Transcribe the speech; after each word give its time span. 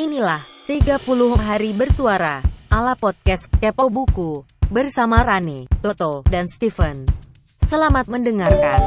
Inilah 0.00 0.40
30 0.64 0.96
hari 1.36 1.76
bersuara 1.76 2.40
ala 2.72 2.96
podcast 2.96 3.52
Kepo 3.60 3.92
Buku 3.92 4.48
bersama 4.72 5.20
Rani, 5.20 5.68
Toto, 5.84 6.24
dan 6.32 6.48
Steven. 6.48 7.04
Selamat 7.60 8.08
mendengarkan. 8.08 8.80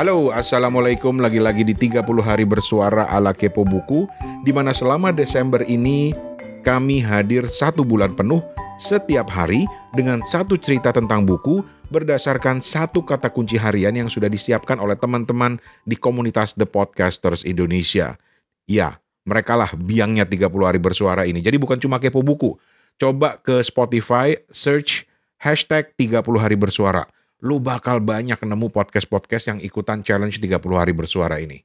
Halo, 0.00 0.32
Assalamualaikum 0.32 1.20
lagi-lagi 1.20 1.68
di 1.68 1.76
30 1.76 2.00
hari 2.24 2.48
bersuara 2.48 3.12
ala 3.12 3.36
Kepo 3.36 3.60
Buku 3.68 4.08
di 4.40 4.56
mana 4.56 4.72
selama 4.72 5.12
Desember 5.12 5.60
ini 5.60 6.16
kami 6.64 7.04
hadir 7.04 7.44
satu 7.44 7.84
bulan 7.84 8.16
penuh 8.16 8.40
setiap 8.80 9.28
hari 9.28 9.68
dengan 9.92 10.24
satu 10.24 10.56
cerita 10.56 10.90
tentang 10.90 11.28
buku 11.28 11.60
berdasarkan 11.92 12.64
satu 12.64 13.04
kata 13.04 13.28
kunci 13.28 13.60
harian 13.60 13.92
yang 13.92 14.08
sudah 14.08 14.32
disiapkan 14.32 14.80
oleh 14.80 14.96
teman-teman 14.96 15.60
di 15.84 15.94
komunitas 15.94 16.56
The 16.56 16.64
Podcasters 16.64 17.44
Indonesia. 17.44 18.16
Ya, 18.64 18.96
merekalah 19.28 19.76
biangnya 19.76 20.24
30 20.24 20.48
hari 20.64 20.80
bersuara 20.80 21.28
ini. 21.28 21.44
Jadi 21.44 21.60
bukan 21.60 21.76
cuma 21.76 22.00
kepo 22.00 22.24
buku. 22.24 22.56
Coba 22.96 23.36
ke 23.36 23.60
Spotify, 23.60 24.40
search 24.48 25.04
hashtag 25.36 25.92
30 26.00 26.24
hari 26.40 26.56
bersuara 26.56 27.04
lu 27.44 27.60
bakal 27.60 28.00
banyak 28.00 28.40
nemu 28.40 28.72
podcast-podcast 28.72 29.52
yang 29.52 29.58
ikutan 29.60 30.00
challenge 30.00 30.40
30 30.40 30.64
hari 30.80 30.96
bersuara 30.96 31.36
ini. 31.36 31.60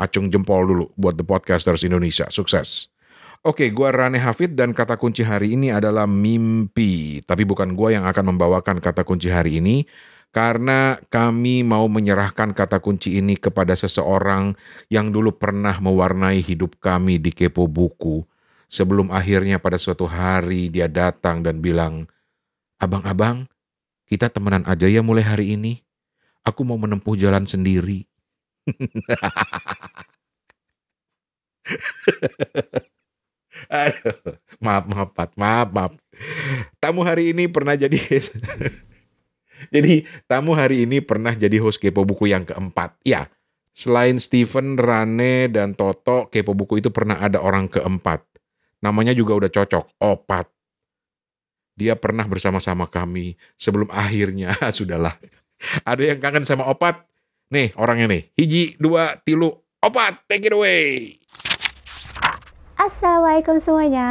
Acung 0.00 0.32
jempol 0.32 0.64
dulu 0.64 0.86
buat 0.96 1.12
The 1.12 1.28
Podcasters 1.28 1.84
Indonesia. 1.84 2.24
Sukses. 2.32 2.88
Oke, 3.40 3.72
gua 3.72 3.88
Rane 3.88 4.20
Hafid 4.20 4.52
dan 4.52 4.76
kata 4.76 5.00
kunci 5.00 5.24
hari 5.24 5.56
ini 5.56 5.72
adalah 5.72 6.04
mimpi. 6.04 7.24
Tapi 7.24 7.48
bukan 7.48 7.72
gua 7.72 7.88
yang 7.88 8.04
akan 8.04 8.36
membawakan 8.36 8.84
kata 8.84 9.00
kunci 9.00 9.32
hari 9.32 9.64
ini 9.64 9.88
karena 10.28 11.00
kami 11.08 11.64
mau 11.64 11.88
menyerahkan 11.88 12.52
kata 12.52 12.84
kunci 12.84 13.16
ini 13.16 13.40
kepada 13.40 13.72
seseorang 13.72 14.52
yang 14.92 15.08
dulu 15.08 15.32
pernah 15.40 15.72
mewarnai 15.80 16.44
hidup 16.44 16.76
kami 16.84 17.16
di 17.16 17.32
Kepo 17.32 17.64
Buku. 17.64 18.28
Sebelum 18.68 19.08
akhirnya 19.08 19.56
pada 19.56 19.80
suatu 19.80 20.04
hari 20.04 20.68
dia 20.68 20.84
datang 20.84 21.40
dan 21.40 21.64
bilang, 21.64 22.04
Abang-abang, 22.76 23.48
kita 24.04 24.28
temenan 24.28 24.68
aja 24.68 24.84
ya 24.84 25.00
mulai 25.00 25.24
hari 25.24 25.56
ini. 25.56 25.80
Aku 26.44 26.60
mau 26.68 26.76
menempuh 26.76 27.16
jalan 27.16 27.48
sendiri. 27.48 28.04
Maaf, 34.64 34.84
maaf, 34.90 35.10
Pat. 35.14 35.30
maaf, 35.38 35.68
maaf. 35.70 35.92
Tamu 36.82 37.06
hari 37.06 37.30
ini 37.30 37.46
pernah 37.46 37.78
jadi 37.78 37.96
Jadi 39.74 40.08
tamu 40.24 40.56
hari 40.56 40.88
ini 40.88 41.04
pernah 41.04 41.36
jadi 41.36 41.60
host 41.60 41.78
Kepo 41.78 42.02
Buku 42.02 42.32
yang 42.32 42.48
keempat. 42.48 42.96
Ya, 43.04 43.28
selain 43.70 44.16
Steven, 44.16 44.80
Rane, 44.80 45.52
dan 45.52 45.76
Toto, 45.76 46.32
Kepo 46.32 46.56
Buku 46.56 46.80
itu 46.80 46.88
pernah 46.90 47.20
ada 47.20 47.38
orang 47.38 47.68
keempat. 47.68 48.24
Namanya 48.80 49.12
juga 49.12 49.36
udah 49.36 49.50
cocok, 49.52 50.00
Opat. 50.00 50.48
Dia 51.76 51.96
pernah 51.96 52.24
bersama-sama 52.24 52.88
kami 52.88 53.36
sebelum 53.60 53.92
akhirnya, 53.92 54.56
sudahlah. 54.76 55.14
Ada 55.84 56.16
yang 56.16 56.18
kangen 56.18 56.48
sama 56.48 56.64
Opat? 56.66 57.04
Nih 57.52 57.76
orangnya 57.76 58.08
nih, 58.08 58.22
hiji, 58.40 58.80
dua, 58.80 59.20
tilu, 59.20 59.52
Opat, 59.84 60.24
take 60.28 60.48
it 60.48 60.56
away. 60.56 61.19
Assalamualaikum 62.80 63.60
semuanya. 63.60 64.08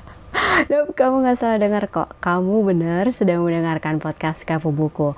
Nope, 0.72 0.96
kamu 0.96 1.20
nggak 1.20 1.36
salah 1.36 1.60
dengar 1.60 1.84
kok. 1.92 2.16
Kamu 2.24 2.64
benar 2.64 3.12
sedang 3.12 3.44
mendengarkan 3.44 4.00
podcast 4.00 4.40
Kapu 4.48 4.72
Buku. 4.72 5.12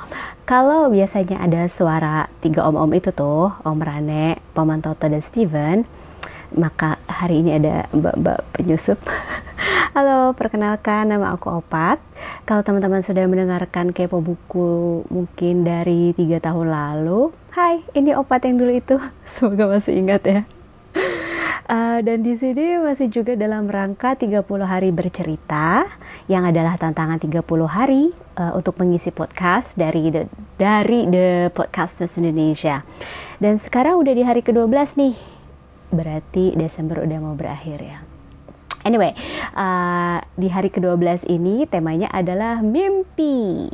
Kalau 0.51 0.91
biasanya 0.91 1.47
ada 1.47 1.71
suara 1.71 2.27
tiga 2.43 2.67
om-om 2.67 2.91
itu 2.91 3.15
tuh, 3.15 3.55
Om 3.63 3.79
Rane, 3.79 4.43
Paman 4.51 4.83
Toto, 4.83 5.07
dan 5.07 5.23
Steven, 5.23 5.87
maka 6.59 6.99
hari 7.07 7.47
ini 7.47 7.55
ada 7.55 7.87
mbak-mbak 7.95 8.43
penyusup. 8.59 8.99
Halo, 9.95 10.35
perkenalkan 10.35 11.07
nama 11.07 11.31
aku 11.39 11.63
Opat. 11.63 12.03
Kalau 12.51 12.67
teman-teman 12.67 13.07
sudah 13.07 13.31
mendengarkan 13.31 13.95
Kepo 13.95 14.19
Buku 14.19 15.07
mungkin 15.07 15.63
dari 15.63 16.19
tiga 16.19 16.43
tahun 16.43 16.67
lalu, 16.67 17.31
Hai, 17.55 17.87
ini 17.95 18.11
Opat 18.19 18.51
yang 18.51 18.59
dulu 18.59 18.73
itu. 18.75 18.99
Semoga 19.39 19.71
masih 19.71 19.95
ingat 20.03 20.27
ya. 20.27 20.43
Uh, 21.71 22.03
dan 22.03 22.27
di 22.27 22.35
sini 22.35 22.81
masih 22.83 23.07
juga 23.13 23.39
dalam 23.39 23.71
rangka 23.71 24.19
30 24.19 24.43
hari 24.67 24.91
bercerita 24.91 25.87
yang 26.27 26.43
adalah 26.43 26.75
tantangan 26.75 27.23
30 27.23 27.41
hari 27.71 28.11
uh, 28.39 28.53
untuk 28.59 28.75
mengisi 28.83 29.15
podcast 29.15 29.79
dari 29.79 30.11
the, 30.11 30.27
dari 30.59 31.07
The 31.07 31.55
Podcasters 31.55 32.19
Indonesia. 32.19 32.83
Dan 33.39 33.63
sekarang 33.63 34.03
udah 34.03 34.13
di 34.13 34.23
hari 34.27 34.43
ke-12 34.43 34.99
nih. 34.99 35.17
Berarti 35.91 36.55
Desember 36.59 37.03
udah 37.03 37.19
mau 37.23 37.35
berakhir 37.39 37.79
ya. 37.83 37.99
Anyway, 38.81 39.13
uh, 39.53 40.25
di 40.41 40.49
hari 40.49 40.73
ke-12 40.73 41.29
ini 41.29 41.69
temanya 41.69 42.09
adalah 42.09 42.65
mimpi. 42.65 43.69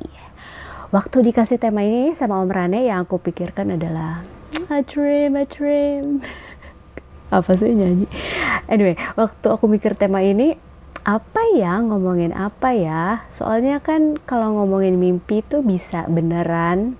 Waktu 0.90 1.30
dikasih 1.30 1.58
tema 1.58 1.82
ini 1.82 2.14
sama 2.14 2.38
Om 2.42 2.50
Rane 2.50 2.86
yang 2.86 3.06
aku 3.06 3.18
pikirkan 3.18 3.74
adalah 3.74 4.22
a 4.70 4.82
dream, 4.82 5.34
a 5.34 5.46
dream 5.46 6.22
apa 7.30 7.50
sih 7.58 7.72
nyanyi? 7.74 8.06
Anyway 8.70 8.94
waktu 9.18 9.46
aku 9.50 9.66
mikir 9.66 9.98
tema 9.98 10.22
ini 10.22 10.54
apa 11.06 11.42
ya 11.54 11.78
ngomongin 11.82 12.34
apa 12.34 12.74
ya? 12.74 13.26
Soalnya 13.34 13.78
kan 13.78 14.18
kalau 14.26 14.58
ngomongin 14.58 14.98
mimpi 14.98 15.42
itu 15.42 15.62
bisa 15.62 16.06
beneran. 16.10 16.98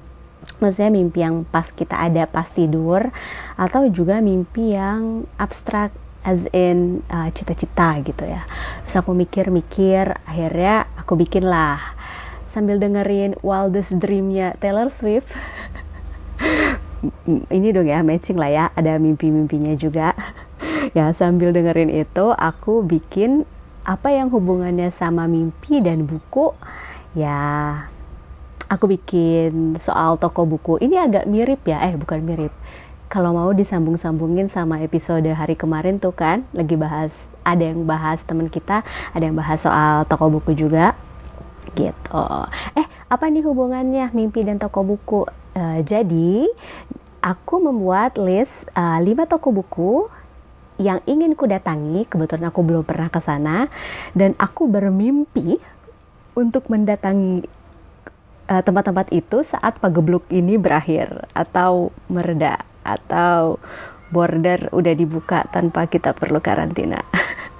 Maksudnya 0.62 0.94
mimpi 0.94 1.26
yang 1.26 1.42
pas 1.42 1.66
kita 1.74 1.98
ada 1.98 2.22
pas 2.30 2.46
tidur 2.46 3.10
atau 3.58 3.90
juga 3.90 4.22
mimpi 4.22 4.78
yang 4.78 5.26
abstrak 5.34 5.90
as 6.22 6.42
in 6.54 7.02
uh, 7.10 7.30
cita-cita 7.34 7.98
gitu 8.06 8.22
ya. 8.26 8.46
Terus 8.86 9.02
aku 9.02 9.10
mikir-mikir 9.10 10.22
akhirnya 10.22 10.86
aku 10.98 11.18
bikin 11.18 11.50
lah 11.50 11.96
sambil 12.46 12.78
dengerin 12.78 13.34
Wildest 13.42 13.98
Dreamnya 13.98 14.54
Taylor 14.62 14.88
Swift 14.88 15.28
ini 17.50 17.68
dong 17.72 17.88
ya 17.88 18.00
matching 18.06 18.38
lah 18.38 18.50
ya. 18.50 18.64
Ada 18.74 18.98
mimpi-mimpinya 19.00 19.74
juga. 19.76 20.12
Ya 20.94 21.10
sambil 21.12 21.50
dengerin 21.50 21.90
itu 21.90 22.32
aku 22.32 22.80
bikin 22.80 23.44
apa 23.84 24.08
yang 24.14 24.30
hubungannya 24.30 24.88
sama 24.94 25.26
mimpi 25.28 25.82
dan 25.82 26.06
buku. 26.06 26.54
Ya 27.12 27.36
aku 28.70 28.90
bikin 28.90 29.76
soal 29.82 30.16
toko 30.16 30.46
buku. 30.46 30.78
Ini 30.78 31.10
agak 31.10 31.24
mirip 31.26 31.66
ya. 31.66 31.82
Eh 31.90 31.98
bukan 31.98 32.22
mirip. 32.22 32.54
Kalau 33.06 33.34
mau 33.34 33.50
disambung-sambungin 33.54 34.50
sama 34.50 34.82
episode 34.82 35.26
hari 35.30 35.54
kemarin 35.54 36.02
tuh 36.02 36.10
kan 36.10 36.42
lagi 36.50 36.74
bahas 36.74 37.14
ada 37.46 37.62
yang 37.62 37.86
bahas 37.86 38.18
teman 38.26 38.50
kita 38.50 38.82
ada 39.14 39.22
yang 39.22 39.38
bahas 39.38 39.62
soal 39.62 40.02
toko 40.10 40.26
buku 40.26 40.54
juga. 40.58 40.98
Gitu. 41.74 42.26
Eh 42.74 42.86
apa 43.06 43.24
nih 43.30 43.46
hubungannya 43.46 44.10
mimpi 44.10 44.42
dan 44.42 44.58
toko 44.58 44.82
buku 44.82 45.26
uh, 45.56 45.80
jadi 45.80 46.46
aku 47.24 47.58
membuat 47.58 48.20
list 48.20 48.68
uh, 48.76 49.00
5 49.00 49.32
toko 49.32 49.48
buku 49.50 49.92
yang 50.76 51.00
ingin 51.08 51.32
ku 51.32 51.48
datangi, 51.48 52.04
kebetulan 52.04 52.52
aku 52.52 52.60
belum 52.60 52.84
pernah 52.84 53.08
ke 53.08 53.16
sana 53.24 53.72
dan 54.12 54.36
aku 54.36 54.68
bermimpi 54.68 55.56
untuk 56.36 56.68
mendatangi 56.68 57.48
tempat 58.46 58.62
tempat-tempat 58.62 59.06
itu 59.10 59.42
saat 59.42 59.74
pagebluk 59.82 60.22
ini 60.30 60.54
berakhir 60.54 61.26
atau 61.34 61.90
mereda 62.06 62.62
atau 62.86 63.58
border 64.14 64.70
udah 64.70 64.94
dibuka 64.94 65.42
tanpa 65.50 65.90
kita 65.90 66.14
perlu 66.14 66.38
karantina. 66.38 67.02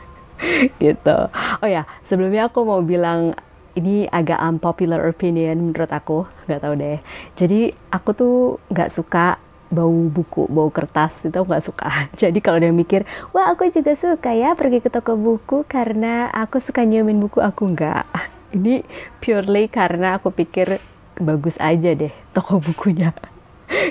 gitu. 0.83 1.19
Oh 1.59 1.69
ya, 1.69 1.91
sebelumnya 2.07 2.47
aku 2.47 2.63
mau 2.63 2.87
bilang 2.87 3.35
ini 3.77 4.09
agak 4.09 4.41
unpopular 4.41 5.05
opinion 5.05 5.71
menurut 5.71 5.93
aku, 5.93 6.25
nggak 6.49 6.61
tahu 6.65 6.75
deh. 6.81 6.99
Jadi 7.37 7.77
aku 7.93 8.11
tuh 8.17 8.37
nggak 8.73 8.91
suka 8.91 9.37
bau 9.69 10.09
buku, 10.09 10.49
bau 10.49 10.73
kertas 10.73 11.13
itu 11.29 11.37
nggak 11.37 11.65
suka. 11.65 11.89
Jadi 12.21 12.39
kalau 12.41 12.59
dia 12.59 12.73
mikir, 12.73 13.05
wah 13.37 13.53
aku 13.53 13.69
juga 13.69 13.93
suka 13.93 14.33
ya 14.33 14.57
pergi 14.57 14.81
ke 14.81 14.89
toko 14.89 15.15
buku 15.15 15.69
karena 15.69 16.33
aku 16.33 16.59
suka 16.59 16.83
nyiumin 16.89 17.21
buku, 17.21 17.45
aku 17.45 17.69
nggak. 17.71 18.05
Ini 18.57 18.81
purely 19.21 19.69
karena 19.69 20.17
aku 20.17 20.33
pikir 20.33 20.81
bagus 21.21 21.57
aja 21.61 21.97
deh 21.97 22.13
toko 22.33 22.61
bukunya 22.67 23.13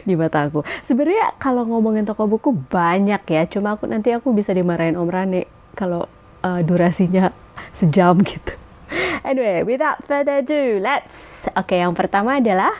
di 0.07 0.17
mata 0.17 0.47
aku. 0.47 0.65
Sebenarnya 0.87 1.37
kalau 1.37 1.67
ngomongin 1.67 2.07
toko 2.07 2.25
buku 2.25 2.55
banyak 2.55 3.21
ya, 3.27 3.43
cuma 3.45 3.77
aku 3.77 3.85
nanti 3.85 4.09
aku 4.15 4.31
bisa 4.31 4.55
dimarahin 4.55 4.97
Om 4.97 5.09
Rane 5.11 5.45
kalau 5.75 6.07
uh, 6.41 6.61
durasinya 6.63 7.35
sejam 7.75 8.17
gitu. 8.23 8.64
Anyway, 9.25 9.65
without 9.65 10.05
further 10.05 10.45
ado, 10.45 10.77
let's. 10.77 11.49
Oke, 11.57 11.73
okay, 11.73 11.77
yang 11.81 11.97
pertama 11.97 12.37
adalah 12.37 12.77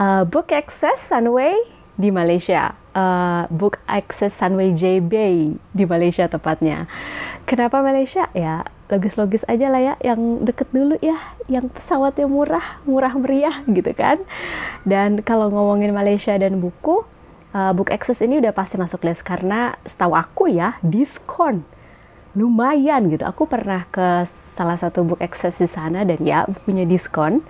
uh, 0.00 0.24
Book 0.24 0.48
Access 0.56 1.04
Sunway 1.04 1.52
di 2.00 2.08
Malaysia. 2.08 2.72
Uh, 2.96 3.44
Book 3.52 3.76
Access 3.84 4.32
Sunway 4.40 4.72
JB 4.72 5.12
di 5.52 5.84
Malaysia 5.84 6.24
tepatnya. 6.32 6.88
Kenapa 7.44 7.84
Malaysia? 7.84 8.32
Ya, 8.32 8.64
logis-logis 8.88 9.44
aja 9.44 9.68
lah 9.68 9.84
ya 9.84 9.94
yang 10.00 10.48
deket 10.48 10.72
dulu 10.72 10.96
ya 11.04 11.20
yang 11.46 11.68
pesawatnya 11.68 12.24
murah 12.24 12.80
murah 12.88 13.12
meriah 13.20 13.60
gitu 13.68 13.92
kan 13.92 14.16
dan 14.88 15.20
kalau 15.20 15.52
ngomongin 15.52 15.92
Malaysia 15.92 16.32
dan 16.40 16.56
buku 16.56 17.04
uh, 17.52 17.72
book 17.76 17.92
access 17.92 18.24
ini 18.24 18.40
udah 18.40 18.56
pasti 18.56 18.80
masuk 18.80 19.04
list 19.04 19.20
karena 19.20 19.76
setahu 19.84 20.16
aku 20.16 20.48
ya 20.48 20.80
diskon 20.80 21.68
lumayan 22.32 23.12
gitu 23.12 23.28
aku 23.28 23.44
pernah 23.44 23.84
ke 23.92 24.24
salah 24.58 24.74
satu 24.74 25.06
book 25.06 25.22
access 25.22 25.62
di 25.62 25.70
sana 25.70 26.02
dan 26.02 26.18
ya 26.26 26.42
punya 26.66 26.82
diskon 26.82 27.46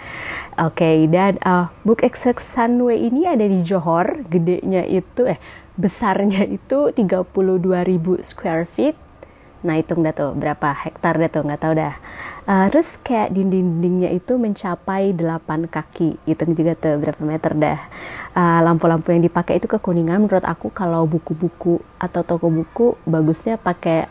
oke 0.61 0.77
okay, 0.77 1.09
dan 1.09 1.41
uh, 1.41 1.73
book 1.89 2.05
access 2.05 2.37
Sunway 2.45 3.09
ini 3.09 3.25
ada 3.25 3.49
di 3.49 3.65
Johor 3.65 4.29
gedenya 4.29 4.85
itu 4.85 5.25
eh 5.25 5.41
besarnya 5.81 6.45
itu 6.45 6.93
32.000 6.93 7.33
square 8.21 8.69
feet 8.69 9.09
Nah 9.59 9.75
hitung 9.75 10.07
dah 10.07 10.15
tuh 10.15 10.39
berapa 10.39 10.71
hektar 10.71 11.19
dah 11.19 11.31
tuh 11.31 11.43
nggak 11.43 11.61
tahu 11.63 11.75
dah. 11.75 11.95
Uh, 12.49 12.71
terus 12.71 12.89
kayak 13.03 13.35
dinding-dindingnya 13.35 14.15
itu 14.15 14.39
mencapai 14.39 15.11
8 15.13 15.67
kaki. 15.67 16.15
Hitung 16.25 16.55
juga 16.55 16.79
tuh 16.79 16.95
berapa 17.03 17.19
meter 17.27 17.53
dah. 17.59 17.81
Uh, 18.39 18.63
lampu-lampu 18.63 19.11
yang 19.11 19.27
dipakai 19.27 19.59
itu 19.59 19.67
kekuningan 19.67 20.23
menurut 20.23 20.47
aku 20.47 20.71
kalau 20.71 21.05
buku-buku 21.11 21.83
atau 21.99 22.23
toko 22.23 22.47
buku 22.47 22.95
bagusnya 23.03 23.59
pakai 23.59 24.07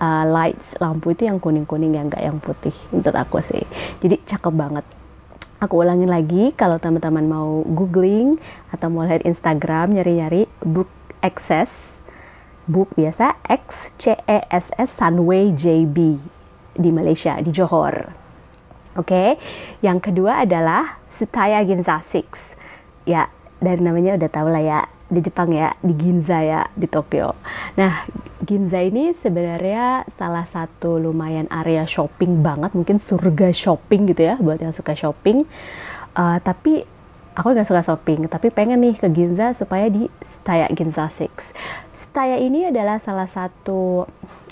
uh, 0.00 0.24
lights 0.26 0.74
lampu 0.80 1.12
itu 1.12 1.28
yang 1.28 1.38
kuning-kuning 1.38 1.94
yang 1.94 2.08
enggak 2.08 2.24
yang 2.24 2.40
putih 2.40 2.74
menurut 2.90 3.14
aku 3.14 3.44
sih. 3.44 3.62
Jadi 4.00 4.18
cakep 4.26 4.54
banget. 4.56 4.82
Aku 5.60 5.84
ulangin 5.84 6.08
lagi 6.08 6.56
kalau 6.56 6.80
teman-teman 6.80 7.28
mau 7.28 7.60
googling 7.68 8.40
atau 8.72 8.88
mau 8.88 9.04
lihat 9.04 9.28
Instagram 9.28 9.92
nyari-nyari 9.92 10.48
book 10.64 10.88
access 11.20 12.00
book 12.64 12.88
biasa 12.96 13.36
X 13.44 13.92
C 14.00 14.16
E 14.24 14.46
S 14.48 14.72
S 14.78 14.90
Sunway 14.96 15.52
JB 15.52 16.16
di 16.78 16.90
Malaysia 16.94 17.36
di 17.42 17.52
Johor. 17.52 18.16
Oke, 18.98 19.06
okay. 19.06 19.28
yang 19.84 20.02
kedua 20.02 20.42
adalah 20.42 20.98
Sutaya 21.14 21.62
Ginza 21.62 22.02
Six. 22.02 22.58
Ya, 23.06 23.30
dari 23.62 23.82
namanya 23.82 24.18
udah 24.18 24.30
tahu 24.30 24.48
lah 24.50 24.62
ya 24.62 24.80
di 25.10 25.20
Jepang 25.20 25.50
ya, 25.50 25.74
di 25.82 25.92
Ginza 25.98 26.38
ya, 26.40 26.62
di 26.72 26.86
Tokyo. 26.86 27.34
Nah, 27.74 28.06
Ginza 28.40 28.78
ini 28.80 29.12
sebenarnya 29.18 30.06
salah 30.14 30.46
satu 30.46 30.96
lumayan 30.96 31.50
area 31.50 31.84
shopping 31.84 32.40
banget, 32.40 32.72
mungkin 32.72 32.96
surga 33.02 33.50
shopping 33.50 34.14
gitu 34.14 34.30
ya 34.30 34.38
buat 34.38 34.62
yang 34.62 34.72
suka 34.72 34.94
shopping. 34.94 35.44
Uh, 36.14 36.38
tapi 36.40 36.86
aku 37.34 37.52
nggak 37.52 37.68
suka 37.68 37.82
shopping, 37.82 38.30
tapi 38.30 38.48
pengen 38.54 38.80
nih 38.80 38.96
ke 38.96 39.10
Ginza 39.10 39.52
supaya 39.52 39.90
di 39.90 40.06
Sutaya 40.22 40.70
Ginza 40.70 41.10
Six. 41.10 41.52
Staya 41.92 42.38
ini 42.38 42.70
adalah 42.70 43.02
salah 43.02 43.28
satu 43.28 44.06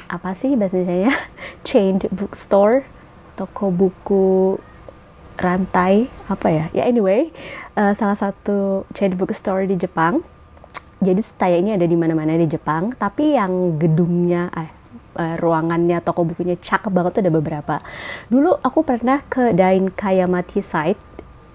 apa 0.09 0.33
sih 0.33 0.57
bahasa 0.57 0.81
Indonesia 0.81 1.13
chain 1.69 2.01
bookstore 2.09 2.89
toko 3.37 3.69
buku 3.69 4.57
rantai 5.39 6.11
apa 6.27 6.49
ya 6.51 6.65
ya 6.75 6.83
anyway 6.89 7.31
uh, 7.79 7.95
salah 7.95 8.17
satu 8.17 8.89
chain 8.97 9.15
bookstore 9.15 9.69
di 9.69 9.77
Jepang 9.79 10.25
jadi 10.99 11.23
Staya 11.23 11.57
ini 11.63 11.79
ada 11.79 11.87
di 11.87 11.95
mana-mana 11.95 12.35
di 12.35 12.51
Jepang 12.51 12.91
tapi 12.95 13.39
yang 13.39 13.79
gedungnya 13.79 14.51
eh, 14.55 14.71
uh, 15.19 15.35
ruangannya 15.39 16.03
toko 16.03 16.27
bukunya 16.27 16.59
cakep 16.59 16.91
banget 16.91 17.11
tuh 17.19 17.23
ada 17.27 17.33
beberapa. 17.35 17.77
Dulu 18.27 18.59
aku 18.63 18.83
pernah 18.83 19.23
ke 19.27 19.55
Dain 19.55 19.91
Kayamati 19.95 20.63
site 20.63 21.03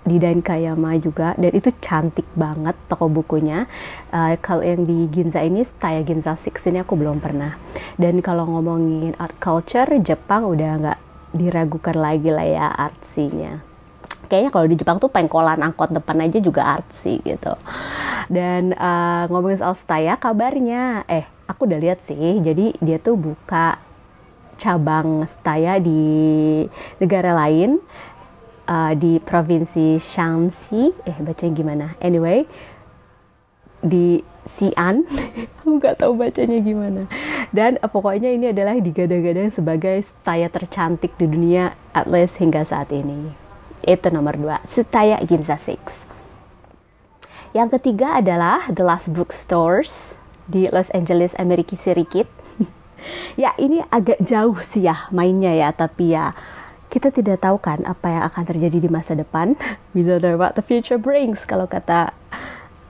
di 0.03 0.19
Kayama 0.19 0.99
juga 0.99 1.31
dan 1.39 1.51
itu 1.55 1.71
cantik 1.79 2.27
banget 2.35 2.75
toko 2.91 3.07
bukunya. 3.07 3.67
Uh, 4.11 4.35
kalau 4.43 4.63
yang 4.63 4.83
di 4.83 5.07
Ginza 5.07 5.39
ini 5.39 5.63
style 5.63 6.03
Ginza 6.03 6.35
Six 6.35 6.63
ini 6.67 6.83
aku 6.83 6.99
belum 6.99 7.23
pernah. 7.23 7.55
Dan 7.95 8.19
kalau 8.19 8.47
ngomongin 8.47 9.15
art 9.15 9.35
culture 9.39 9.87
Jepang 10.03 10.43
udah 10.47 10.71
nggak 10.79 10.99
diragukan 11.33 11.97
lagi 11.97 12.29
lah 12.29 12.45
ya 12.45 12.67
artsinya 12.69 13.72
kayaknya 14.33 14.49
kalau 14.49 14.65
di 14.65 14.73
Jepang 14.73 14.97
tuh 14.97 15.13
pengkolan 15.13 15.61
angkot 15.61 15.93
depan 15.93 16.25
aja 16.25 16.41
juga 16.41 16.65
artsy 16.65 17.21
gitu. 17.21 17.53
Dan 18.33 18.73
uh, 18.73 19.29
ngomongin 19.29 19.61
soal 19.61 19.77
Staya 19.77 20.17
kabarnya 20.17 21.05
eh 21.05 21.29
aku 21.45 21.69
udah 21.69 21.77
lihat 21.77 22.01
sih 22.01 22.41
jadi 22.41 22.73
dia 22.81 22.97
tuh 22.97 23.13
buka 23.13 23.77
cabang 24.57 25.29
Staya 25.29 25.77
di 25.77 26.65
negara 26.97 27.37
lain 27.45 27.77
uh, 28.65 28.97
di 28.97 29.21
provinsi 29.21 30.01
Shanxi 30.01 30.89
eh 31.05 31.17
bacanya 31.21 31.53
gimana? 31.53 31.87
Anyway 32.01 32.49
di 33.85 34.25
Xi'an. 34.49 35.05
Aku 35.61 35.77
nggak 35.77 36.01
tahu 36.01 36.17
bacanya 36.17 36.57
gimana. 36.57 37.05
Dan 37.53 37.77
uh, 37.85 37.91
pokoknya 37.91 38.33
ini 38.33 38.49
adalah 38.49 38.73
digadang-gadang 38.81 39.53
sebagai 39.53 40.01
staya 40.01 40.49
tercantik 40.49 41.13
di 41.21 41.29
dunia 41.29 41.77
at 41.93 42.09
least 42.09 42.41
hingga 42.41 42.65
saat 42.65 42.89
ini 42.89 43.42
itu 43.83 44.07
nomor 44.09 44.35
dua 44.39 44.57
Staya 44.65 45.19
Ginza 45.23 45.59
Six 45.59 46.07
yang 47.53 47.69
ketiga 47.69 48.17
adalah 48.17 48.65
The 48.71 48.81
Last 48.81 49.13
Bookstores 49.13 50.17
di 50.49 50.67
Los 50.71 50.89
Angeles 50.91 51.37
Amerika 51.37 51.77
Serikat 51.77 52.25
ya 53.41 53.53
ini 53.61 53.83
agak 53.93 54.23
jauh 54.23 54.57
sih 54.63 54.89
ya 54.89 55.07
mainnya 55.13 55.53
ya 55.53 55.69
tapi 55.71 56.15
ya 56.15 56.33
kita 56.93 57.09
tidak 57.09 57.41
tahu 57.41 57.57
kan 57.57 57.81
apa 57.89 58.05
yang 58.05 58.23
akan 58.29 58.43
terjadi 58.45 58.77
di 58.85 58.85
masa 58.85 59.17
depan. 59.17 59.57
We 59.97 60.05
don't 60.05 60.21
know 60.21 60.37
what 60.37 60.53
the 60.53 60.61
future 60.61 61.01
brings 61.01 61.41
kalau 61.41 61.65
kata 61.65 62.13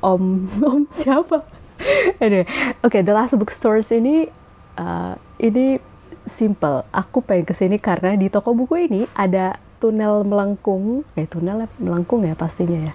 om 0.03 0.43
om 0.67 0.83
siapa. 0.91 1.47
anyway, 2.23 2.43
oke 2.83 2.91
okay, 2.91 3.01
The 3.01 3.15
Last 3.15 3.39
Bookstores 3.39 3.95
ini 3.95 4.27
uh, 4.75 5.15
ini 5.39 5.79
simple. 6.27 6.83
Aku 6.91 7.23
pengen 7.23 7.47
ke 7.47 7.55
sini 7.55 7.79
karena 7.79 8.19
di 8.19 8.27
toko 8.27 8.51
buku 8.51 8.91
ini 8.91 9.07
ada 9.15 9.55
tunnel 9.83 10.23
melengkung, 10.23 11.03
eh 11.19 11.27
tunnel 11.27 11.67
melengkung 11.75 12.23
ya 12.23 12.39
pastinya 12.39 12.87
ya. 12.87 12.93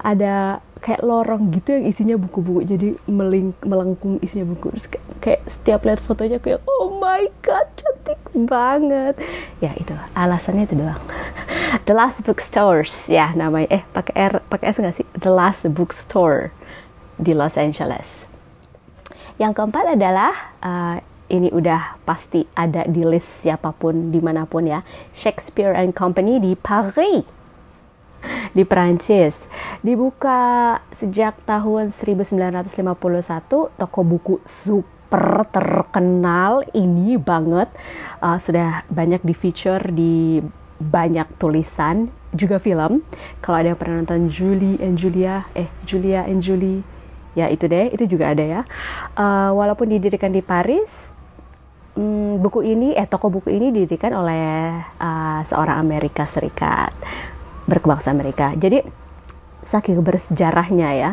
Ada 0.00 0.64
kayak 0.80 1.04
lorong 1.04 1.52
gitu 1.52 1.76
yang 1.76 1.84
isinya 1.84 2.16
buku-buku 2.16 2.64
jadi 2.64 2.88
meling 3.04 3.52
melengkung 3.68 4.16
isinya 4.24 4.48
buku. 4.48 4.72
Terus 4.72 4.88
kayak, 4.88 5.06
kayak 5.20 5.40
setiap 5.44 5.80
lihat 5.84 6.00
fotonya 6.00 6.40
kayak 6.40 6.64
oh 6.64 6.96
my 6.96 7.28
god 7.44 7.68
cantik 7.76 8.20
banget. 8.48 9.20
Ya 9.60 9.76
itu 9.76 9.92
alasannya 10.16 10.64
itu 10.64 10.80
doang. 10.80 11.04
The 11.86 11.92
Last 11.92 12.24
Bookstores. 12.24 13.12
Ya 13.12 13.36
namanya 13.36 13.68
eh 13.68 13.84
pakai 13.92 14.14
R 14.16 14.34
pakai 14.48 14.72
S 14.72 14.80
nggak 14.80 14.96
sih? 14.96 15.06
The 15.20 15.28
Last 15.28 15.68
Bookstore 15.68 16.48
di 17.20 17.36
Los 17.36 17.60
Angeles. 17.60 18.24
Yang 19.36 19.52
keempat 19.60 20.00
adalah 20.00 20.32
uh, 20.64 20.96
ini 21.32 21.48
udah 21.48 21.96
pasti 22.04 22.44
ada 22.52 22.84
di 22.84 23.02
list 23.02 23.40
siapa 23.40 23.72
pun 23.72 24.12
di 24.12 24.20
mana 24.20 24.44
pun 24.44 24.68
ya 24.68 24.84
Shakespeare 25.16 25.72
and 25.72 25.96
Company 25.96 26.36
di 26.38 26.52
Paris 26.52 27.42
di 28.54 28.62
Prancis. 28.62 29.34
Dibuka 29.82 30.78
sejak 30.94 31.42
tahun 31.42 31.90
1951, 31.90 33.74
toko 33.74 34.00
buku 34.06 34.38
super 34.46 35.44
terkenal 35.50 36.62
ini 36.72 37.18
banget 37.18 37.68
uh, 38.22 38.38
sudah 38.38 38.86
banyak 38.88 39.20
di 39.26 39.34
feature 39.34 39.82
di 39.90 40.38
banyak 40.78 41.26
tulisan 41.38 42.10
juga 42.34 42.58
film. 42.58 43.04
Kalau 43.44 43.56
ada 43.60 43.74
yang 43.74 43.78
pernah 43.78 44.02
nonton 44.02 44.32
Julie 44.32 44.80
and 44.80 44.96
Julia, 44.98 45.46
eh 45.52 45.68
Julia 45.84 46.24
and 46.26 46.40
Julie, 46.40 46.82
ya 47.36 47.46
itu 47.52 47.68
deh, 47.68 47.92
itu 47.92 48.08
juga 48.16 48.32
ada 48.32 48.42
ya. 48.42 48.60
Uh, 49.14 49.52
walaupun 49.54 49.92
didirikan 49.92 50.32
di 50.32 50.40
Paris, 50.40 51.11
hmm, 51.96 52.40
buku 52.40 52.64
ini, 52.64 52.96
eh 52.96 53.08
toko 53.08 53.28
buku 53.28 53.52
ini 53.52 53.72
didirikan 53.72 54.12
oleh 54.16 54.80
uh, 55.00 55.40
seorang 55.46 55.80
Amerika 55.80 56.24
Serikat 56.28 56.92
berkebangsaan 57.66 58.18
Amerika. 58.18 58.52
Jadi 58.58 58.82
saking 59.62 60.02
bersejarahnya 60.02 60.88
ya, 60.98 61.10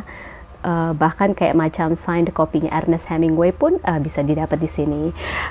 uh, 0.66 0.92
bahkan 0.98 1.38
kayak 1.38 1.56
macam 1.56 1.94
signed 1.94 2.32
copy-nya 2.34 2.74
Ernest 2.74 3.08
Hemingway 3.08 3.54
pun 3.54 3.78
uh, 3.86 4.00
bisa 4.02 4.26
didapat 4.26 4.60
di 4.60 4.70
sini. 4.70 5.04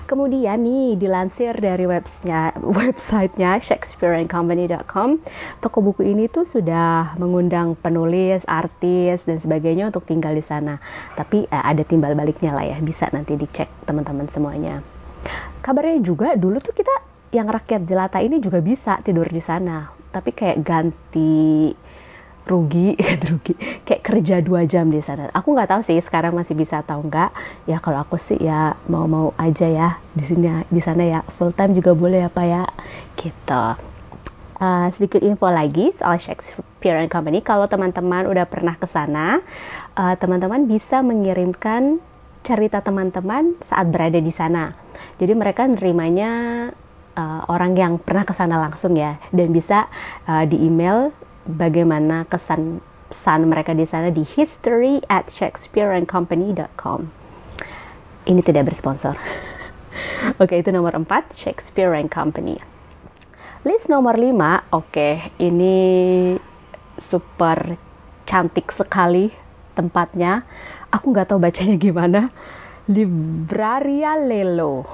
Kemudian 0.05 0.65
nih 0.65 0.99
dilansir 0.99 1.55
dari 1.57 1.87
websnya 1.87 2.57
websitenya 2.81 3.63
shakespeareandcompany.com, 3.63 5.23
toko 5.63 5.79
buku 5.81 6.03
ini 6.05 6.27
tuh 6.27 6.45
sudah 6.45 7.15
mengundang 7.17 7.79
penulis, 7.79 8.43
artis 8.51 9.25
dan 9.25 9.39
sebagainya 9.39 9.89
untuk 9.89 10.05
tinggal 10.05 10.35
di 10.35 10.45
sana. 10.45 10.83
Tapi 11.15 11.47
uh, 11.49 11.65
ada 11.65 11.87
timbal 11.87 12.19
baliknya 12.19 12.53
lah 12.53 12.67
ya, 12.67 12.79
bisa 12.83 13.09
nanti 13.15 13.39
dicek 13.39 13.71
teman-teman 13.87 14.27
semuanya. 14.35 14.98
Kabarnya 15.65 15.99
juga 16.01 16.35
dulu 16.35 16.61
tuh 16.61 16.73
kita 16.75 16.95
yang 17.33 17.49
rakyat 17.49 17.85
jelata 17.85 18.19
ini 18.25 18.41
juga 18.41 18.61
bisa 18.65 19.01
tidur 19.05 19.29
di 19.29 19.43
sana. 19.43 19.93
Tapi 20.09 20.33
kayak 20.33 20.59
ganti 20.65 21.73
rugi 22.49 22.97
rugi 23.29 23.53
kayak 23.85 24.03
kerja 24.03 24.41
dua 24.41 24.65
jam 24.65 24.89
di 24.89 25.05
sana. 25.05 25.29
Aku 25.37 25.53
nggak 25.53 25.69
tahu 25.69 25.81
sih 25.85 26.01
sekarang 26.01 26.33
masih 26.33 26.57
bisa 26.57 26.81
atau 26.81 27.05
enggak 27.05 27.29
ya 27.69 27.77
kalau 27.77 28.01
aku 28.01 28.17
sih 28.17 28.41
ya 28.41 28.73
mau 28.89 29.05
mau 29.05 29.37
aja 29.37 29.69
ya 29.69 29.89
di 30.17 30.25
sini 30.25 30.49
di 30.73 30.81
sana 30.81 31.05
ya. 31.05 31.21
Full 31.37 31.53
time 31.53 31.77
juga 31.77 31.93
boleh 31.93 32.25
ya 32.25 32.31
pak 32.33 32.47
ya. 32.49 32.65
Gitu. 33.21 33.65
Uh, 34.59 34.91
sedikit 34.91 35.23
info 35.23 35.47
lagi 35.47 35.95
soal 35.95 36.19
Shakespeare 36.19 36.99
and 36.99 37.13
Company. 37.13 37.45
Kalau 37.45 37.71
teman-teman 37.71 38.27
udah 38.27 38.43
pernah 38.49 38.75
ke 38.75 38.91
sana 38.91 39.39
uh, 39.95 40.15
teman-teman 40.19 40.67
bisa 40.67 40.99
mengirimkan 41.05 42.03
cerita 42.49 42.81
teman-teman 42.81 43.61
saat 43.61 43.93
berada 43.93 44.17
di 44.17 44.33
sana 44.33 44.73
jadi 45.21 45.37
mereka 45.37 45.69
nerimanya 45.69 46.33
uh, 47.13 47.45
orang 47.53 47.77
yang 47.77 48.01
pernah 48.01 48.25
ke 48.25 48.33
sana 48.33 48.57
langsung 48.57 48.97
ya 48.97 49.21
dan 49.29 49.53
bisa 49.53 49.93
uh, 50.25 50.49
di 50.49 50.57
email 50.65 51.13
bagaimana 51.45 52.25
kesan 52.25 52.81
pesan 53.09 53.49
mereka 53.49 53.73
di 53.73 53.89
sana 53.89 54.13
di 54.13 54.21
history 54.21 55.01
at 55.09 55.33
shakespeareandcompany.com. 55.33 57.01
Ini 58.29 58.41
tidak 58.45 58.69
bersponsor. 58.69 59.17
oke, 60.37 60.45
okay, 60.45 60.61
itu 60.61 60.69
nomor 60.69 60.93
4, 60.93 61.09
Shakespeare 61.33 61.97
and 61.97 62.13
Company. 62.13 62.61
List 63.65 63.89
nomor 63.89 64.21
5, 64.21 64.29
oke, 64.29 64.93
okay, 64.93 65.33
ini 65.41 65.77
super 67.01 67.81
cantik 68.29 68.69
sekali 68.77 69.33
tempatnya. 69.73 70.45
Aku 70.89 71.13
nggak 71.13 71.33
tahu 71.33 71.39
bacanya 71.41 71.77
gimana. 71.77 72.21
Libraria 72.89 74.17
Lelo. 74.17 74.89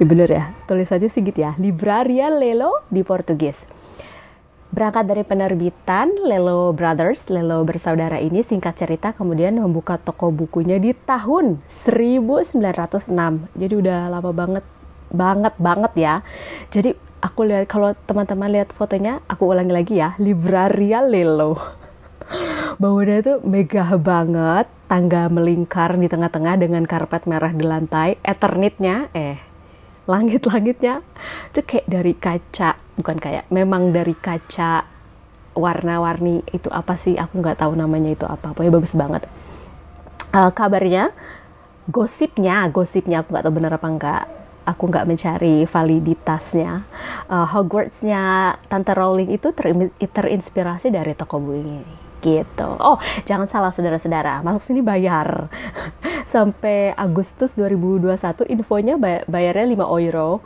ya 0.00 0.04
bener 0.06 0.28
ya, 0.30 0.44
tulisannya 0.64 1.12
sih 1.12 1.20
gitu 1.20 1.44
ya. 1.44 1.52
Libraria 1.60 2.32
Lelo 2.32 2.80
di 2.88 3.04
Portugis 3.04 3.66
Berangkat 4.76 5.08
dari 5.08 5.24
penerbitan 5.24 6.12
Lelo 6.26 6.74
Brothers, 6.74 7.32
Lelo 7.32 7.64
bersaudara 7.64 8.20
ini 8.20 8.44
singkat 8.44 8.76
cerita 8.76 9.14
kemudian 9.16 9.56
membuka 9.56 9.96
toko 9.96 10.28
bukunya 10.28 10.76
di 10.76 10.92
tahun 10.92 11.64
1906. 11.64 12.60
Jadi 13.56 13.74
udah 13.78 14.10
lama 14.12 14.30
banget 14.36 14.64
banget 15.08 15.54
banget 15.56 15.92
ya. 15.96 16.14
Jadi 16.74 16.92
aku 17.24 17.46
lihat 17.48 17.70
kalau 17.70 17.94
teman-teman 18.04 18.52
lihat 18.52 18.74
fotonya, 18.74 19.24
aku 19.30 19.48
ulangi 19.48 19.72
lagi 19.72 19.94
ya, 19.96 20.12
Libraria 20.18 21.00
Lelo. 21.00 21.85
Bangunnya 22.76 23.24
itu 23.24 23.34
megah 23.40 23.96
banget, 23.96 24.68
tangga 24.84 25.32
melingkar 25.32 25.96
di 25.96 26.12
tengah-tengah 26.12 26.60
dengan 26.60 26.84
karpet 26.84 27.24
merah 27.24 27.48
di 27.48 27.64
lantai, 27.64 28.20
Ethernitnya, 28.20 29.08
eh 29.16 29.40
langit-langitnya 30.06 31.02
itu 31.50 31.60
kayak 31.66 31.86
dari 31.90 32.14
kaca 32.14 32.78
bukan 32.94 33.18
kayak 33.18 33.50
memang 33.50 33.90
dari 33.90 34.14
kaca 34.14 34.86
warna-warni 35.58 36.46
itu 36.54 36.70
apa 36.70 36.94
sih 36.94 37.18
aku 37.18 37.42
nggak 37.42 37.58
tahu 37.58 37.74
namanya 37.74 38.14
itu 38.14 38.22
apa 38.22 38.54
pokoknya 38.54 38.70
bagus 38.70 38.94
banget. 38.94 39.26
Uh, 40.30 40.52
kabarnya 40.54 41.10
gosipnya 41.90 42.70
gosipnya 42.70 43.24
aku 43.24 43.34
nggak 43.34 43.44
tahu 43.46 43.54
benar 43.56 43.72
apa 43.78 43.88
enggak 43.88 44.24
aku 44.66 44.90
nggak 44.90 45.06
mencari 45.06 45.62
validitasnya 45.64 46.82
uh, 47.30 47.46
Hogwartsnya 47.46 48.54
Tante 48.66 48.92
Rowling 48.92 49.30
itu 49.30 49.54
ter 49.54 49.70
terinspirasi 49.96 50.90
dari 50.90 51.14
toko 51.14 51.38
buku 51.38 51.62
ini 51.62 52.06
gitu. 52.24 52.68
Oh, 52.82 52.98
jangan 53.22 53.46
salah 53.46 53.70
saudara-saudara, 53.70 54.42
masuk 54.42 54.72
sini 54.72 54.82
bayar. 54.82 55.46
Sampai 56.34 56.90
Agustus 56.98 57.54
2021 57.54 58.50
infonya 58.50 58.98
bayarnya 59.30 59.66
5 59.86 60.02
euro. 60.02 60.42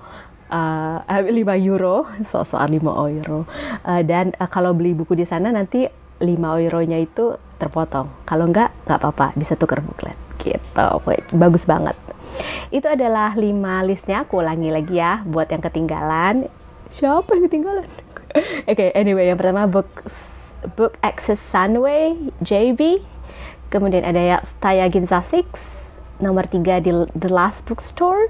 Uh, 0.50 0.98
5 1.08 1.30
euro, 1.62 2.04
so-soal 2.30 2.68
5 2.68 2.84
euro. 2.84 3.48
Uh, 3.86 4.02
dan 4.04 4.36
uh, 4.36 4.50
kalau 4.50 4.76
beli 4.76 4.92
buku 4.92 5.16
di 5.16 5.24
sana 5.24 5.48
nanti 5.54 5.88
5 6.20 6.26
euronya 6.68 7.00
itu 7.00 7.38
terpotong. 7.56 8.28
Kalau 8.28 8.50
enggak, 8.50 8.74
nggak 8.84 8.98
apa-apa, 9.00 9.32
bisa 9.38 9.56
tukar 9.56 9.80
buklet. 9.80 10.18
Gitu, 10.36 10.60
bagus 11.32 11.64
banget. 11.64 11.96
Itu 12.74 12.86
adalah 12.90 13.34
5 13.34 13.88
listnya, 13.88 14.24
aku 14.24 14.40
ulangi 14.40 14.70
lagi 14.70 14.96
ya, 14.98 15.22
buat 15.26 15.48
yang 15.50 15.62
ketinggalan. 15.62 16.50
Siapa 16.90 17.28
yang 17.36 17.44
ketinggalan? 17.46 17.88
Oke, 18.34 18.70
okay, 18.72 18.88
anyway, 18.94 19.30
yang 19.30 19.38
pertama 19.38 19.66
books 19.66 20.40
Book 20.76 21.00
Access 21.00 21.40
Sunway 21.40 22.20
JB 22.44 23.00
kemudian 23.70 24.02
ada 24.02 24.18
ya 24.18 24.38
Staya 24.42 24.90
Ginza 24.90 25.22
Six. 25.22 25.78
Nomor 26.20 26.50
tiga 26.50 26.82
di 26.82 26.92
The 27.16 27.30
Last 27.32 27.64
Bookstore. 27.64 28.28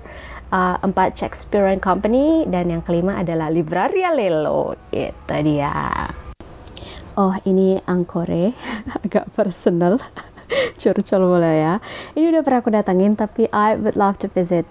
Uh, 0.50 0.78
empat 0.84 1.18
Shakespeare 1.18 1.66
and 1.66 1.82
Company. 1.82 2.46
Dan 2.46 2.70
yang 2.70 2.84
kelima 2.86 3.18
adalah 3.18 3.50
Libraria 3.50 4.14
Lelo. 4.14 4.78
Itu 4.94 5.36
dia. 5.42 6.06
Oh 7.18 7.34
ini 7.42 7.82
Angkore. 7.90 8.54
Agak 9.04 9.26
personal 9.34 9.98
curcol 10.80 11.22
mulai 11.26 11.62
ya 11.62 11.74
ini 12.18 12.30
udah 12.34 12.42
pernah 12.42 12.60
aku 12.62 12.70
datangin 12.70 13.12
tapi 13.14 13.46
I 13.50 13.78
would 13.78 13.94
love 13.98 14.18
to 14.22 14.28
visit 14.30 14.66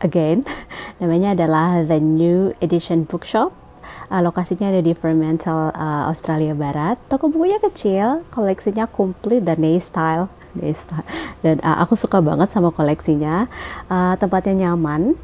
again 0.00 0.44
namanya 1.00 1.36
adalah 1.36 1.82
The 1.84 2.00
New 2.00 2.56
Edition 2.60 3.08
Bookshop 3.08 3.66
Uh, 4.06 4.22
lokasinya 4.22 4.70
ada 4.70 4.78
di 4.78 4.94
Fremantle, 4.94 5.74
uh, 5.74 6.06
Australia 6.06 6.54
Barat. 6.54 6.94
Toko 7.10 7.26
bukunya 7.26 7.58
kecil, 7.58 8.22
koleksinya 8.30 8.86
komplit 8.86 9.42
dan 9.42 9.58
day 9.58 9.82
style. 9.88 10.30
Dan 11.42 11.58
uh, 11.60 11.82
aku 11.82 11.98
suka 11.98 12.22
banget 12.22 12.54
sama 12.54 12.70
koleksinya. 12.70 13.50
Uh, 13.90 14.14
tempatnya 14.14 14.70
nyaman 14.70 15.18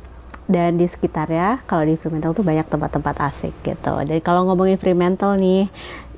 dan 0.51 0.75
di 0.75 0.85
sekitarnya 0.91 1.63
kalau 1.71 1.87
di 1.87 1.95
Fremantle 1.95 2.35
tuh 2.35 2.43
banyak 2.43 2.67
tempat-tempat 2.67 3.23
asik 3.31 3.55
gitu. 3.63 3.95
Jadi 4.03 4.19
kalau 4.19 4.51
ngomongin 4.51 4.77
Fremantle 4.77 5.39
nih 5.39 5.71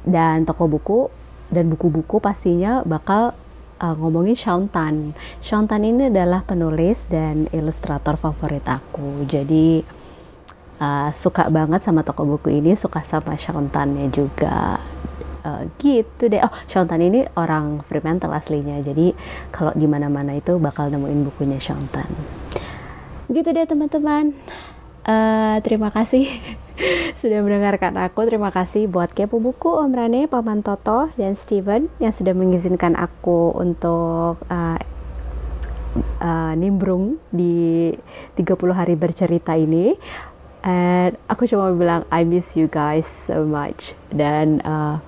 dan 0.09 0.49
toko 0.49 0.64
buku 0.64 1.12
dan 1.54 1.70
buku-buku 1.70 2.18
pastinya 2.18 2.82
bakal 2.82 3.32
uh, 3.78 3.94
ngomongin 3.94 4.34
Sean 4.34 4.66
Tan. 4.66 5.14
Sean 5.38 5.70
Tan 5.70 5.87
ini 5.87 6.11
adalah 6.11 6.42
penulis 6.42 7.06
dan 7.06 7.46
ilustrator 7.54 8.18
favorit 8.18 8.66
aku. 8.66 9.23
Jadi 9.25 9.84
uh, 10.80 11.11
suka 11.14 11.50
banget 11.50 11.84
sama 11.84 12.02
toko 12.02 12.25
buku 12.25 12.58
ini, 12.58 12.75
suka 12.75 13.02
sama 13.06 13.38
Shontannya 13.38 14.11
juga. 14.11 14.78
Uh, 15.44 15.68
gitu 15.76 16.32
deh. 16.32 16.40
Oh, 16.40 16.54
Shontan 16.73 17.04
ini 17.04 17.28
orang 17.37 17.84
Fremantle 17.84 18.32
aslinya. 18.32 18.80
Jadi 18.80 19.12
kalau 19.52 19.76
di 19.76 19.84
mana-mana 19.84 20.32
itu 20.32 20.56
bakal 20.56 20.88
nemuin 20.88 21.20
bukunya 21.28 21.61
Shontan. 21.61 22.08
Gitu 23.28 23.49
deh 23.52 23.68
teman-teman. 23.68 24.32
Uh, 25.04 25.61
terima 25.61 25.92
kasih 25.92 26.32
sudah 27.21 27.38
mendengarkan 27.40 27.95
aku. 27.99 28.26
Terima 28.26 28.50
kasih 28.50 28.90
buat 28.90 29.14
Kepo 29.14 29.38
Buku, 29.38 29.71
Om 29.71 29.95
Rane, 29.95 30.26
Paman 30.26 30.66
Toto, 30.66 31.11
dan 31.14 31.38
Steven 31.38 31.87
yang 32.02 32.11
sudah 32.11 32.35
mengizinkan 32.35 32.99
aku 32.99 33.54
untuk 33.54 34.43
uh, 34.50 34.78
uh, 36.21 36.52
nimbrung 36.59 37.23
di 37.31 37.93
30 38.35 38.50
hari 38.75 38.95
bercerita 38.99 39.54
ini 39.54 39.95
and 40.64 41.21
aku 41.28 41.45
cuma 41.45 41.71
bilang 41.76 42.09
I 42.09 42.25
miss 42.25 42.57
you 42.57 42.66
guys 42.66 43.04
so 43.04 43.45
much 43.45 43.93
dan 44.09 44.64
uh, 44.64 44.99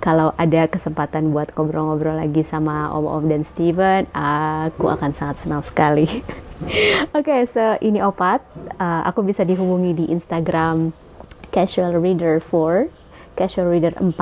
kalau 0.00 0.32
ada 0.40 0.70
kesempatan 0.70 1.34
buat 1.34 1.52
ngobrol-ngobrol 1.52 2.16
lagi 2.16 2.46
sama 2.48 2.88
Om-Om 2.96 3.24
dan 3.28 3.42
Steven 3.44 4.08
aku 4.16 4.88
akan 4.88 5.12
sangat 5.12 5.44
senang 5.44 5.62
sekali 5.62 6.08
oke 7.16 7.24
okay, 7.24 7.46
so 7.46 7.78
ini 7.80 8.02
opat 8.02 8.42
uh, 8.78 9.02
aku 9.06 9.22
bisa 9.22 9.46
dihubungi 9.46 9.94
di 9.94 10.04
Instagram 10.10 10.90
casual 11.54 11.98
reader 11.98 12.42
4 12.42 13.38
casual 13.38 13.70
reader 13.70 13.94
4 13.98 14.14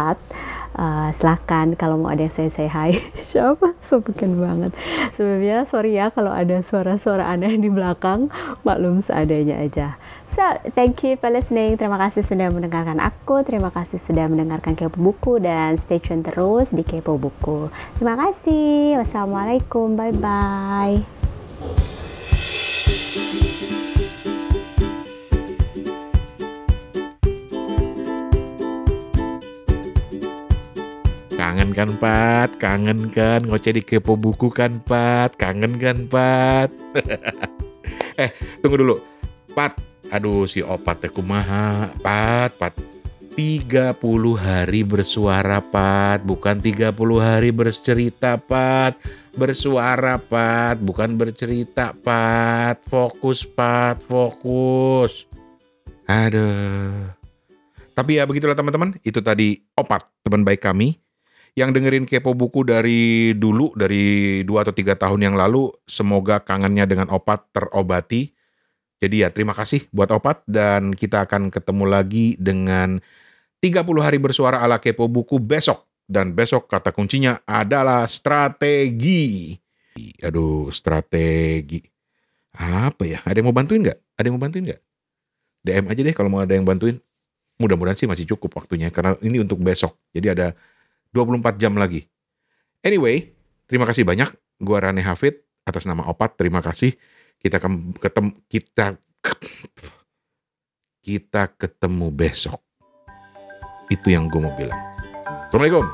Uh, 0.77 1.09
silahkan 1.17 1.73
kalau 1.73 1.97
mau 1.97 2.13
ada 2.13 2.29
yang 2.29 2.37
saya 2.37 2.53
say 2.53 2.69
hi 2.69 3.01
siapa 3.33 3.73
sebutin 3.81 4.37
banget 4.37 4.77
sebelumnya 5.17 5.65
sorry 5.65 5.97
ya 5.97 6.13
kalau 6.13 6.29
ada 6.29 6.61
suara-suara 6.61 7.33
aneh 7.33 7.57
di 7.57 7.73
belakang 7.73 8.29
maklum 8.61 9.01
seadanya 9.01 9.57
aja 9.57 9.97
So, 10.37 10.45
thank 10.77 11.01
you 11.01 11.17
for 11.17 11.33
listening. 11.33 11.81
Terima 11.81 11.97
kasih 11.97 12.21
sudah 12.21 12.53
mendengarkan 12.53 13.01
aku. 13.01 13.41
Terima 13.41 13.73
kasih 13.73 13.97
sudah 13.97 14.29
mendengarkan 14.29 14.77
Kepo 14.77 15.01
Buku 15.01 15.41
dan 15.41 15.81
stay 15.81 15.97
tune 15.97 16.21
terus 16.21 16.77
di 16.77 16.85
Kepo 16.85 17.17
Buku. 17.17 17.73
Terima 17.97 18.21
kasih. 18.21 19.01
Wassalamualaikum. 19.01 19.97
Bye 19.97 21.01
kan 31.77 31.93
Pat, 32.01 32.57
kangen 32.57 33.13
kan 33.13 33.45
ngoceh 33.45 33.77
di 33.77 33.85
kepo 33.85 34.17
buku 34.17 34.49
kan 34.49 34.81
Pat, 34.81 35.37
kangen 35.37 35.77
kan 35.77 36.09
Pat. 36.09 36.73
eh 38.23 38.33
tunggu 38.65 38.81
dulu, 38.81 38.97
Pat 39.53 39.77
Aduh 40.15 40.47
si 40.47 40.63
opat 40.63 41.03
teh 41.03 41.11
kumaha, 41.11 41.91
pat, 41.99 42.55
pat. 42.55 42.75
30 43.37 44.01
hari 44.41 44.81
bersuara, 44.81 45.61
Pat. 45.61 46.25
Bukan 46.25 46.57
30 46.57 46.97
hari 47.21 47.53
bercerita, 47.53 48.41
Pat. 48.41 48.97
Bersuara, 49.37 50.17
Pat. 50.17 50.81
Bukan 50.81 51.21
bercerita, 51.21 51.93
Pat. 51.93 52.81
Fokus, 52.89 53.45
Pat. 53.45 54.01
Fokus. 54.01 55.29
Aduh. 56.09 57.13
Tapi 57.93 58.17
ya 58.17 58.25
begitulah 58.25 58.57
teman-teman. 58.57 58.97
Itu 59.05 59.21
tadi 59.21 59.61
opat, 59.77 60.09
teman 60.25 60.41
baik 60.41 60.65
kami. 60.65 60.97
Yang 61.57 61.71
dengerin 61.81 62.05
kepo 62.05 62.37
buku 62.37 62.69
dari 62.69 63.33
dulu, 63.33 63.73
dari 63.73 64.45
2 64.45 64.65
atau 64.65 64.77
3 64.77 64.93
tahun 64.93 65.21
yang 65.25 65.35
lalu. 65.41 65.73
Semoga 65.89 66.45
kangennya 66.45 66.85
dengan 66.85 67.09
opat 67.09 67.49
terobati 67.57 68.37
jadi 68.97 69.23
ya 69.23 69.29
terima 69.29 69.53
kasih 69.53 69.85
buat 69.93 70.09
Opat 70.09 70.41
dan 70.49 70.97
kita 70.97 71.29
akan 71.29 71.53
ketemu 71.53 71.85
lagi 71.85 72.27
dengan 72.41 72.97
30 73.61 73.85
hari 74.01 74.17
bersuara 74.17 74.65
ala 74.65 74.81
kepo 74.81 75.05
buku 75.09 75.37
besok. 75.37 75.85
Dan 76.07 76.39
besok 76.39 76.71
kata 76.71 76.95
kuncinya 76.95 77.43
adalah 77.45 78.07
strategi. 78.07 79.59
Aduh, 80.23 80.71
strategi. 80.71 81.83
Apa 82.57 83.05
ya? 83.05 83.19
Ada 83.27 83.43
yang 83.43 83.51
mau 83.51 83.57
bantuin 83.57 83.83
nggak? 83.83 83.99
Ada 84.17 84.25
yang 84.31 84.35
mau 84.39 84.45
bantuin 84.47 84.65
nggak? 84.71 84.81
DM 85.67 85.85
aja 85.91 86.01
deh 86.07 86.15
kalau 86.15 86.31
mau 86.31 86.41
ada 86.41 86.55
yang 86.55 86.65
bantuin. 86.65 86.97
Mudah-mudahan 87.59 87.99
sih 87.99 88.07
masih 88.09 88.25
cukup 88.25 88.55
waktunya 88.55 88.89
karena 88.89 89.19
ini 89.21 89.43
untuk 89.43 89.59
besok. 89.61 89.99
Jadi 90.15 90.31
ada 90.31 90.47
24 91.17 91.57
jam 91.57 91.73
lagi. 91.81 92.05
Anyway, 92.85 93.33
terima 93.65 93.89
kasih 93.89 94.05
banyak. 94.05 94.29
Gua 94.61 94.85
Rane 94.85 95.01
Hafid 95.01 95.41
atas 95.65 95.89
nama 95.89 96.05
Opat. 96.13 96.37
Terima 96.37 96.61
kasih. 96.61 96.93
Kita 97.41 97.57
ketemu 97.97 98.45
kita 98.45 99.01
kita 101.07 101.43
ketemu 101.55 102.11
besok. 102.11 102.61
Itu 103.87 104.11
yang 104.11 104.27
gue 104.27 104.43
mau 104.43 104.51
bilang. 104.59 104.79
Assalamualaikum. 105.47 105.87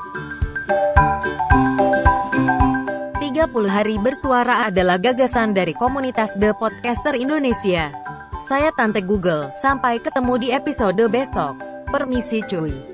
30 3.21 3.69
hari 3.69 3.95
bersuara 4.01 4.65
adalah 4.65 4.97
gagasan 4.97 5.53
dari 5.53 5.77
komunitas 5.77 6.33
The 6.41 6.57
Podcaster 6.57 7.13
Indonesia. 7.13 7.93
Saya 8.49 8.73
Tante 8.73 9.05
Google, 9.05 9.53
sampai 9.57 10.01
ketemu 10.01 10.33
di 10.41 10.49
episode 10.49 11.01
besok. 11.09 11.57
Permisi 11.93 12.41
cuy. 12.49 12.92